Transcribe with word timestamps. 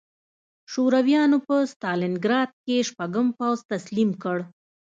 شورویانو 0.71 1.37
په 1.47 1.55
ستالینګراډ 1.71 2.49
کې 2.65 2.77
شپږم 2.89 3.27
پوځ 3.37 3.57
تسلیم 3.71 4.09
کړ 4.23 4.37